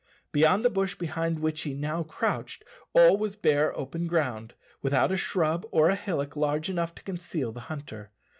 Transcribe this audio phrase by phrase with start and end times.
[0.31, 5.15] Beyond the bush behind which he now crouched all was bare open ground, without a
[5.17, 8.09] shrub or a hillock large enough to conceal the hunter.